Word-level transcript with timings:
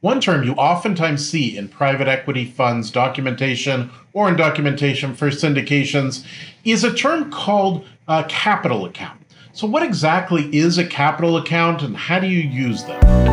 One 0.00 0.18
term 0.18 0.44
you 0.44 0.54
oftentimes 0.54 1.28
see 1.28 1.58
in 1.58 1.68
private 1.68 2.08
equity 2.08 2.46
funds 2.46 2.90
documentation 2.90 3.90
or 4.14 4.30
in 4.30 4.36
documentation 4.36 5.14
for 5.14 5.28
syndications 5.28 6.24
is 6.64 6.84
a 6.84 6.94
term 6.94 7.30
called 7.30 7.84
a 8.08 8.24
capital 8.24 8.86
account. 8.86 9.20
So, 9.52 9.66
what 9.66 9.82
exactly 9.82 10.48
is 10.56 10.78
a 10.78 10.86
capital 10.86 11.36
account 11.36 11.82
and 11.82 11.94
how 11.94 12.18
do 12.18 12.28
you 12.28 12.40
use 12.40 12.82
them? 12.84 13.29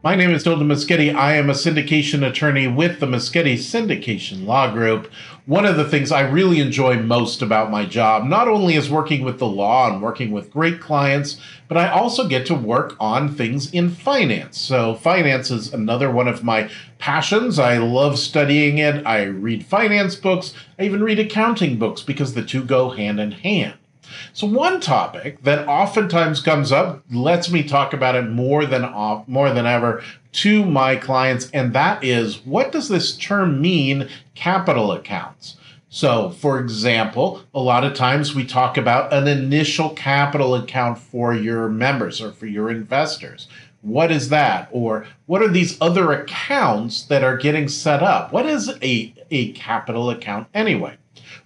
My 0.00 0.14
name 0.14 0.30
is 0.30 0.44
Tilden 0.44 0.68
Moschetti. 0.68 1.12
I 1.12 1.34
am 1.34 1.50
a 1.50 1.54
syndication 1.54 2.24
attorney 2.24 2.68
with 2.68 3.00
the 3.00 3.06
Moschetti 3.06 3.54
Syndication 3.54 4.46
Law 4.46 4.72
Group. 4.72 5.10
One 5.44 5.64
of 5.64 5.76
the 5.76 5.88
things 5.88 6.12
I 6.12 6.20
really 6.20 6.60
enjoy 6.60 7.02
most 7.02 7.42
about 7.42 7.72
my 7.72 7.84
job, 7.84 8.22
not 8.22 8.46
only 8.46 8.76
is 8.76 8.88
working 8.88 9.24
with 9.24 9.40
the 9.40 9.48
law 9.48 9.90
and 9.90 10.00
working 10.00 10.30
with 10.30 10.52
great 10.52 10.80
clients, 10.80 11.40
but 11.66 11.76
I 11.76 11.90
also 11.90 12.28
get 12.28 12.46
to 12.46 12.54
work 12.54 12.94
on 13.00 13.34
things 13.34 13.72
in 13.72 13.90
finance. 13.90 14.56
So, 14.56 14.94
finance 14.94 15.50
is 15.50 15.74
another 15.74 16.12
one 16.12 16.28
of 16.28 16.44
my 16.44 16.70
passions. 16.98 17.58
I 17.58 17.78
love 17.78 18.20
studying 18.20 18.78
it. 18.78 19.04
I 19.04 19.24
read 19.24 19.66
finance 19.66 20.14
books, 20.14 20.54
I 20.78 20.84
even 20.84 21.02
read 21.02 21.18
accounting 21.18 21.76
books 21.76 22.02
because 22.02 22.34
the 22.34 22.44
two 22.44 22.62
go 22.62 22.90
hand 22.90 23.18
in 23.18 23.32
hand. 23.32 23.77
So 24.32 24.46
one 24.46 24.80
topic 24.80 25.42
that 25.42 25.66
oftentimes 25.66 26.40
comes 26.40 26.72
up 26.72 27.02
lets 27.10 27.50
me 27.50 27.62
talk 27.62 27.92
about 27.92 28.14
it 28.14 28.28
more 28.28 28.66
than 28.66 28.82
more 29.26 29.50
than 29.50 29.66
ever 29.66 30.02
to 30.30 30.64
my 30.64 30.96
clients 30.96 31.50
and 31.52 31.72
that 31.72 32.02
is 32.04 32.44
what 32.44 32.72
does 32.72 32.88
this 32.88 33.16
term 33.16 33.60
mean 33.60 34.08
capital 34.34 34.92
accounts? 34.92 35.56
So, 35.90 36.30
for 36.30 36.60
example, 36.60 37.42
a 37.54 37.60
lot 37.60 37.82
of 37.82 37.94
times 37.94 38.34
we 38.34 38.44
talk 38.44 38.76
about 38.76 39.10
an 39.12 39.26
initial 39.26 39.88
capital 39.90 40.54
account 40.54 40.98
for 40.98 41.34
your 41.34 41.70
members 41.70 42.20
or 42.20 42.30
for 42.30 42.46
your 42.46 42.70
investors. 42.70 43.48
What 43.88 44.12
is 44.12 44.28
that? 44.28 44.68
Or 44.70 45.06
what 45.26 45.42
are 45.42 45.48
these 45.48 45.80
other 45.80 46.12
accounts 46.12 47.02
that 47.04 47.24
are 47.24 47.36
getting 47.36 47.68
set 47.68 48.02
up? 48.02 48.32
What 48.32 48.46
is 48.46 48.70
a, 48.82 49.14
a 49.30 49.52
capital 49.52 50.10
account 50.10 50.48
anyway? 50.54 50.96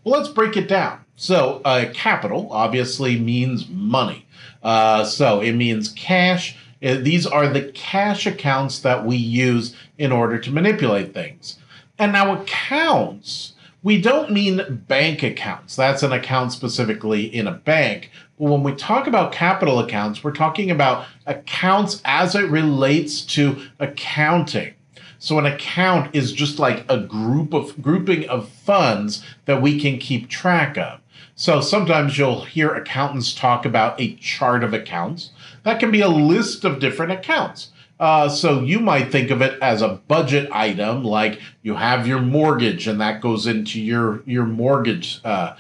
Well, 0.05 0.21
let's 0.21 0.33
break 0.33 0.57
it 0.57 0.69
down. 0.69 1.05
So, 1.17 1.61
uh, 1.65 1.87
capital 1.95 2.49
obviously 2.51 3.19
means 3.19 3.69
money. 3.69 4.27
Uh, 4.62 5.05
so, 5.05 5.41
it 5.41 5.53
means 5.53 5.91
cash. 5.91 6.57
Uh, 6.83 6.97
these 6.97 7.27
are 7.27 7.49
the 7.49 7.71
cash 7.73 8.27
accounts 8.27 8.81
that 8.81 9.06
we 9.06 9.17
use 9.17 9.77
in 9.99 10.11
order 10.11 10.39
to 10.39 10.51
manipulate 10.51 11.15
things. 11.15 11.59
And 11.99 12.12
now, 12.12 12.41
accounts, 12.41 13.53
we 13.83 14.00
don't 14.00 14.30
mean 14.30 14.84
bank 14.86 15.22
accounts. 15.22 15.75
That's 15.75 16.02
an 16.02 16.12
account 16.12 16.52
specifically 16.52 17.25
in 17.25 17.47
a 17.47 17.52
bank. 17.52 18.11
But 18.38 18.50
when 18.50 18.62
we 18.62 18.75
talk 18.75 19.06
about 19.06 19.33
capital 19.33 19.80
accounts, 19.80 20.22
we're 20.22 20.33
talking 20.33 20.70
about 20.70 21.06
accounts 21.27 22.00
as 22.05 22.34
it 22.34 22.48
relates 22.48 23.22
to 23.22 23.62
accounting. 23.80 24.75
So 25.19 25.38
an 25.38 25.47
account 25.47 26.14
is 26.14 26.33
just 26.33 26.58
like 26.58 26.84
a 26.88 26.98
group 26.98 27.55
of 27.55 27.80
grouping 27.80 28.28
of 28.28 28.48
funds 28.48 29.25
that 29.44 29.62
we 29.62 29.80
can 29.80 29.98
keep 29.98 30.28
track 30.28 30.77
of. 30.77 31.00
So 31.34 31.60
sometimes 31.60 32.19
you'll 32.19 32.44
hear 32.44 32.75
accountants 32.75 33.34
talk 33.34 33.64
about 33.64 34.00
a 34.00 34.14
chart 34.16 34.62
of 34.62 34.75
accounts. 34.75 35.30
That 35.64 35.80
can 35.80 35.91
be 35.91 36.00
a 36.00 36.08
list 36.08 36.64
of 36.64 36.78
different 36.78 37.12
accounts. 37.12 37.69
Uh, 38.03 38.28
so 38.28 38.62
you 38.62 38.81
might 38.81 39.12
think 39.12 39.31
of 39.31 39.41
it 39.42 39.56
as 39.62 39.81
a 39.81 39.91
budget 40.08 40.50
item, 40.50 41.05
like 41.05 41.41
you 41.62 41.77
have 41.77 42.05
your 42.05 42.20
mortgage, 42.20 42.89
and 42.89 43.00
that 43.00 43.20
goes 43.20 43.47
into 43.47 43.81
your 43.81 44.25
your 44.27 44.44
mortgage 44.44 45.20
uh, 45.25 45.55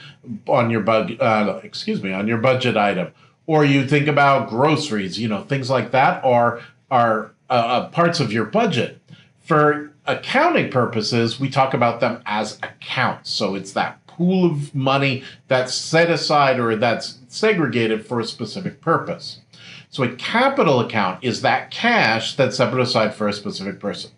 on 0.48 0.68
your 0.68 0.80
bug. 0.80 1.12
Uh, 1.20 1.60
excuse 1.62 2.02
me, 2.02 2.12
on 2.12 2.26
your 2.26 2.38
budget 2.38 2.76
item. 2.76 3.12
Or 3.46 3.64
you 3.64 3.86
think 3.86 4.08
about 4.08 4.48
groceries, 4.48 5.20
you 5.20 5.28
know, 5.28 5.44
things 5.44 5.70
like 5.70 5.92
that 5.92 6.24
are 6.24 6.60
are 6.90 7.30
uh, 7.48 7.52
uh, 7.52 7.88
parts 7.90 8.18
of 8.18 8.32
your 8.32 8.46
budget. 8.46 9.00
For 9.38 9.92
accounting 10.06 10.68
purposes, 10.68 11.38
we 11.38 11.48
talk 11.48 11.74
about 11.74 12.00
them 12.00 12.22
as 12.26 12.58
accounts. 12.60 13.30
So 13.30 13.54
it's 13.54 13.72
that 13.74 14.01
pool 14.16 14.50
of 14.50 14.74
money 14.74 15.24
that's 15.48 15.74
set 15.74 16.10
aside 16.10 16.58
or 16.58 16.76
that's 16.76 17.18
segregated 17.28 18.06
for 18.06 18.20
a 18.20 18.24
specific 18.24 18.80
purpose. 18.80 19.40
So 19.90 20.02
a 20.04 20.14
capital 20.16 20.80
account 20.80 21.22
is 21.22 21.42
that 21.42 21.70
cash 21.70 22.34
that's 22.36 22.56
set 22.56 22.78
aside 22.78 23.14
for 23.14 23.28
a 23.28 23.32
specific 23.32 23.78
person. 23.78 24.10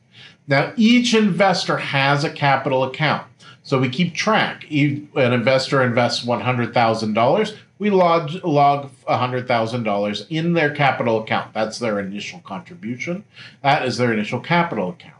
Now, 0.47 0.73
each 0.77 1.15
investor 1.15 1.79
has 1.79 2.23
a 2.23 2.31
capital 2.31 2.85
account. 2.85 3.27
So 3.63 3.79
we 3.79 3.89
keep 3.89 4.15
track. 4.15 4.67
An 4.71 5.09
investor 5.17 5.83
invests 5.83 6.25
$100,000. 6.25 7.57
We 7.79 7.91
log, 7.91 8.45
log 8.45 8.91
$100,000 9.09 10.27
in 10.29 10.53
their 10.53 10.75
capital 10.75 11.23
account. 11.23 11.55
That's 11.55 11.79
their 11.79 11.99
initial 11.99 12.41
contribution. 12.41 13.25
That 13.63 13.87
is 13.87 13.97
their 13.97 14.13
initial 14.13 14.41
capital 14.41 14.91
account. 14.91 15.15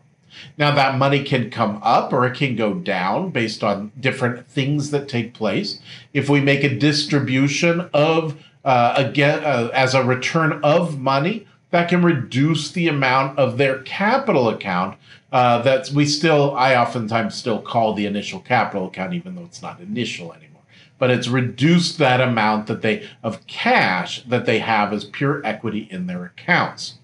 Now, 0.59 0.75
that 0.75 0.99
money 0.99 1.23
can 1.23 1.51
come 1.51 1.81
up 1.83 2.13
or 2.13 2.27
it 2.27 2.37
can 2.37 2.57
go 2.57 2.75
down 2.75 3.31
based 3.31 3.65
on 3.65 3.93
different 3.99 4.47
things 4.49 4.91
that 4.91 5.09
take 5.09 5.35
place. 5.35 5.81
If 6.13 6.29
we 6.29 6.41
make 6.41 6.65
a 6.65 6.79
distribution 6.79 7.89
of, 7.93 8.37
uh, 8.65 8.95
again, 8.97 9.43
uh, 9.45 9.71
as 9.73 9.95
a 9.95 10.05
return 10.05 10.61
of 10.63 10.99
money, 10.99 11.47
that 11.71 11.89
can 11.89 12.03
reduce 12.03 12.71
the 12.71 12.87
amount 12.87 13.37
of 13.37 13.59
their 13.59 13.83
capital 13.83 14.49
account 14.49 14.97
uh, 15.33 15.61
that 15.63 15.91
we 15.91 16.07
still, 16.07 16.55
I 16.55 16.77
oftentimes 16.77 17.35
still 17.35 17.61
call 17.61 17.95
the 17.95 18.07
initial 18.07 18.39
capital 18.39 18.87
account, 18.87 19.15
even 19.15 19.35
though 19.35 19.43
it's 19.43 19.61
not 19.61 19.81
initial 19.81 20.33
anymore. 20.33 20.63
But 21.01 21.11
it's 21.11 21.27
reduced 21.27 21.99
that 21.99 22.21
amount 22.21 22.69
that 22.69 22.83
they 22.83 23.09
of 23.25 23.45
cash 23.49 24.23
that 24.23 24.47
they 24.47 24.61
have 24.61 24.93
as 24.93 25.05
pure 25.05 25.45
equity 25.45 25.89
in 25.91 26.07
their 26.07 26.25
accounts. 26.25 26.99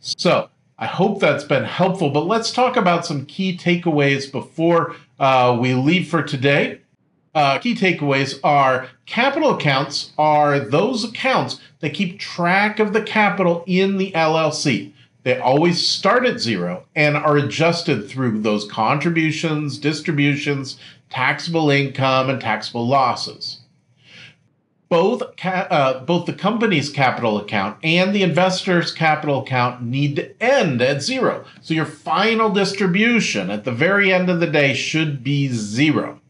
So 0.00 0.50
I 0.80 0.86
hope 0.86 1.18
that's 1.18 1.42
been 1.42 1.64
helpful, 1.64 2.10
but 2.10 2.28
let's 2.28 2.52
talk 2.52 2.76
about 2.76 3.04
some 3.04 3.26
key 3.26 3.56
takeaways 3.56 4.30
before 4.30 4.94
uh, 5.18 5.58
we 5.60 5.74
leave 5.74 6.08
for 6.08 6.22
today. 6.22 6.80
Uh, 7.34 7.58
key 7.58 7.74
takeaways 7.74 8.38
are 8.44 8.88
capital 9.04 9.50
accounts 9.50 10.12
are 10.16 10.60
those 10.60 11.02
accounts 11.02 11.60
that 11.80 11.94
keep 11.94 12.20
track 12.20 12.78
of 12.78 12.92
the 12.92 13.02
capital 13.02 13.64
in 13.66 13.96
the 13.96 14.12
LLC. 14.12 14.92
They 15.24 15.38
always 15.38 15.84
start 15.84 16.24
at 16.24 16.38
zero 16.38 16.84
and 16.94 17.16
are 17.16 17.36
adjusted 17.36 18.08
through 18.08 18.40
those 18.40 18.64
contributions, 18.70 19.78
distributions, 19.78 20.78
taxable 21.10 21.70
income, 21.70 22.30
and 22.30 22.40
taxable 22.40 22.86
losses 22.86 23.58
both 24.88 25.36
ca- 25.36 25.66
uh, 25.70 26.04
both 26.04 26.26
the 26.26 26.32
company's 26.32 26.90
capital 26.90 27.38
account 27.38 27.78
and 27.82 28.14
the 28.14 28.22
investor's 28.22 28.92
capital 28.92 29.40
account 29.40 29.82
need 29.82 30.16
to 30.16 30.42
end 30.42 30.80
at 30.80 31.02
zero. 31.02 31.44
So 31.60 31.74
your 31.74 31.86
final 31.86 32.50
distribution 32.50 33.50
at 33.50 33.64
the 33.64 33.72
very 33.72 34.12
end 34.12 34.30
of 34.30 34.40
the 34.40 34.46
day 34.46 34.74
should 34.74 35.22
be 35.22 35.48
zero. 35.48 36.20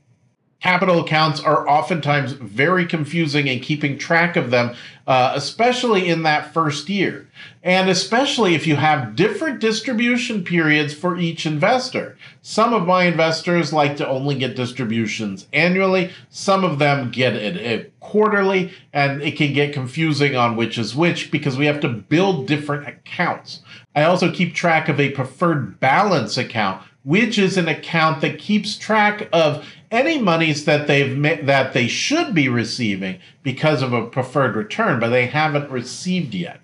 Capital 0.60 0.98
accounts 1.00 1.41
are 1.41 1.69
oftentimes 1.69 2.32
very 2.32 2.84
confusing 2.84 3.48
and 3.48 3.62
keeping 3.62 3.96
track 3.96 4.34
of 4.34 4.50
them, 4.50 4.74
uh, 5.06 5.32
especially 5.36 6.08
in 6.08 6.24
that 6.24 6.52
first 6.52 6.88
year. 6.88 7.28
And 7.62 7.88
especially 7.88 8.56
if 8.56 8.66
you 8.66 8.74
have 8.74 9.14
different 9.14 9.60
distribution 9.60 10.42
periods 10.42 10.92
for 10.92 11.16
each 11.16 11.46
investor. 11.46 12.19
Some 12.42 12.74
of 12.74 12.88
my 12.88 13.04
investors 13.04 13.72
like 13.72 13.96
to 13.98 14.08
only 14.08 14.34
get 14.34 14.56
distributions 14.56 15.46
annually, 15.52 16.10
some 16.28 16.64
of 16.64 16.80
them 16.80 17.12
get 17.12 17.36
it 17.36 17.92
quarterly, 18.00 18.72
and 18.92 19.22
it 19.22 19.36
can 19.36 19.52
get 19.52 19.72
confusing 19.72 20.34
on 20.34 20.56
which 20.56 20.76
is 20.76 20.96
which 20.96 21.30
because 21.30 21.56
we 21.56 21.66
have 21.66 21.78
to 21.80 21.88
build 21.88 22.48
different 22.48 22.88
accounts. 22.88 23.62
I 23.94 24.02
also 24.02 24.32
keep 24.32 24.56
track 24.56 24.88
of 24.88 24.98
a 24.98 25.10
preferred 25.10 25.78
balance 25.78 26.36
account 26.36 26.82
which 27.04 27.38
is 27.38 27.56
an 27.56 27.69
account 27.69 28.20
that 28.20 28.38
keeps 28.38 28.76
track 28.76 29.28
of 29.32 29.66
any 29.91 30.19
monies 30.19 30.64
that 30.64 30.87
they've 30.87 31.23
that 31.46 31.73
they 31.73 31.88
should 31.88 32.34
be 32.34 32.49
receiving 32.49 33.19
because 33.43 33.82
of 33.82 33.93
a 33.93 34.06
preferred 34.06 34.55
return, 34.55 35.00
but 35.00 35.08
they 35.08 35.26
haven't 35.26 35.70
received 35.70 36.34
yet. 36.34 36.61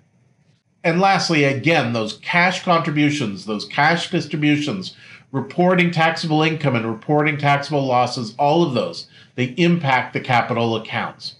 And 0.83 1.01
lastly, 1.01 1.43
again, 1.43 1.93
those 1.93 2.17
cash 2.17 2.63
contributions, 2.63 3.45
those 3.45 3.65
cash 3.65 4.11
distributions, 4.11 4.95
reporting 5.31 5.89
taxable 5.89 6.43
income 6.43 6.75
and 6.75 6.85
reporting 6.85 7.37
taxable 7.37 7.85
losses, 7.85 8.35
all 8.37 8.61
of 8.61 8.75
those, 8.75 9.07
they 9.33 9.55
impact 9.57 10.13
the 10.13 10.19
capital 10.19 10.75
accounts. 10.75 11.35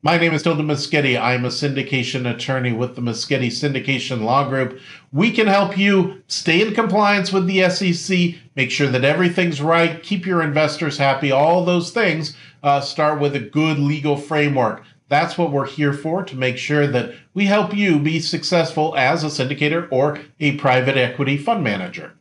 My 0.00 0.16
name 0.16 0.32
is 0.32 0.44
Tilden 0.44 0.68
Moschetti. 0.68 1.20
I 1.20 1.34
am 1.34 1.44
a 1.44 1.48
syndication 1.48 2.32
attorney 2.32 2.72
with 2.72 2.94
the 2.94 3.02
Moschetti 3.02 3.48
Syndication 3.48 4.22
Law 4.22 4.48
Group. 4.48 4.78
We 5.12 5.32
can 5.32 5.48
help 5.48 5.76
you 5.76 6.22
stay 6.28 6.64
in 6.64 6.72
compliance 6.72 7.32
with 7.32 7.48
the 7.48 7.68
SEC, 7.68 8.36
make 8.54 8.70
sure 8.70 8.86
that 8.86 9.02
everything's 9.02 9.60
right, 9.60 10.00
keep 10.00 10.24
your 10.24 10.40
investors 10.40 10.98
happy, 10.98 11.32
all 11.32 11.64
those 11.64 11.90
things. 11.90 12.36
Uh, 12.62 12.80
start 12.80 13.18
with 13.18 13.34
a 13.34 13.40
good 13.40 13.80
legal 13.80 14.16
framework. 14.16 14.84
That's 15.08 15.36
what 15.36 15.50
we're 15.50 15.66
here 15.66 15.92
for 15.92 16.22
to 16.22 16.36
make 16.36 16.58
sure 16.58 16.86
that 16.86 17.14
we 17.34 17.46
help 17.46 17.74
you 17.74 17.98
be 17.98 18.20
successful 18.20 18.94
as 18.96 19.24
a 19.24 19.26
syndicator 19.26 19.88
or 19.90 20.20
a 20.38 20.56
private 20.58 20.96
equity 20.96 21.36
fund 21.36 21.64
manager. 21.64 22.12